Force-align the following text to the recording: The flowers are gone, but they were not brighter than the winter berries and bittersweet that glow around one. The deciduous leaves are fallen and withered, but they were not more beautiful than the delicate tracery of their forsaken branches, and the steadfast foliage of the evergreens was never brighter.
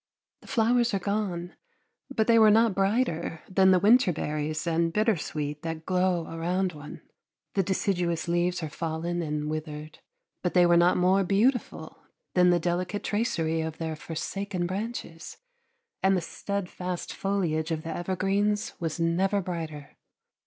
The 0.41 0.47
flowers 0.47 0.95
are 0.95 0.99
gone, 0.99 1.55
but 2.09 2.25
they 2.25 2.39
were 2.39 2.49
not 2.49 2.73
brighter 2.73 3.43
than 3.47 3.69
the 3.69 3.77
winter 3.77 4.11
berries 4.11 4.65
and 4.65 4.91
bittersweet 4.91 5.61
that 5.61 5.85
glow 5.85 6.25
around 6.27 6.73
one. 6.73 7.03
The 7.53 7.61
deciduous 7.61 8.27
leaves 8.27 8.63
are 8.63 8.69
fallen 8.71 9.21
and 9.21 9.47
withered, 9.47 9.99
but 10.41 10.55
they 10.55 10.65
were 10.65 10.75
not 10.75 10.97
more 10.97 11.23
beautiful 11.23 11.99
than 12.33 12.49
the 12.49 12.59
delicate 12.59 13.03
tracery 13.03 13.61
of 13.61 13.77
their 13.77 13.95
forsaken 13.95 14.65
branches, 14.65 15.37
and 16.01 16.17
the 16.17 16.21
steadfast 16.21 17.13
foliage 17.13 17.69
of 17.69 17.83
the 17.83 17.95
evergreens 17.95 18.73
was 18.79 18.99
never 18.99 19.39
brighter. 19.39 19.97